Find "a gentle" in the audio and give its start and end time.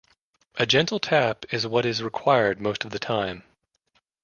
0.55-0.97